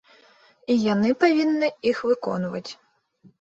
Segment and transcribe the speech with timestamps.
[0.75, 2.65] І яны павінны іх выконваць.